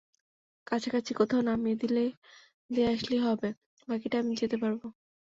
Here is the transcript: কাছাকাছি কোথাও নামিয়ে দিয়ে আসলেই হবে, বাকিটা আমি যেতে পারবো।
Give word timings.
কাছাকাছি 0.67 1.11
কোথাও 1.13 1.41
নামিয়ে 1.41 1.79
দিয়ে 2.69 2.87
আসলেই 2.87 3.21
হবে, 3.23 3.49
বাকিটা 3.87 4.17
আমি 4.19 4.33
যেতে 4.41 4.57
পারবো। 4.63 4.85